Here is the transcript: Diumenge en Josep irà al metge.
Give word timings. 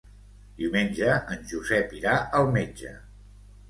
Diumenge 0.61 1.13
en 1.37 1.47
Josep 1.53 1.97
irà 2.01 2.19
al 2.43 2.53
metge. 2.61 3.01